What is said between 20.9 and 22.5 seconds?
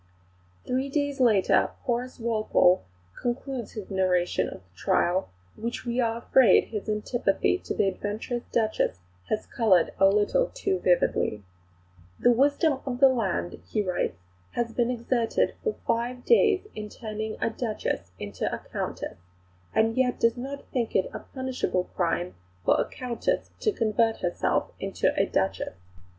it a punishable crime